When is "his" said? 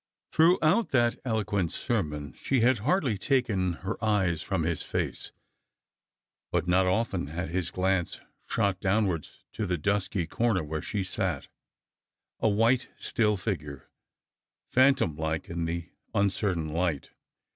4.63-4.81, 7.49-7.69